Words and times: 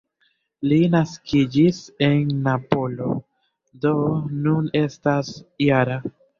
Li 0.69 0.77
naskiĝis 0.95 1.81
en 2.07 2.33
Napolo, 2.49 3.19
do 3.87 3.95
nun 4.49 4.75
estas 4.85 5.33
-jara. 5.47 6.05